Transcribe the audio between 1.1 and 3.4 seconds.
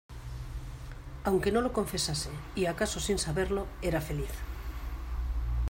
aunque no lo confesase, y acaso sin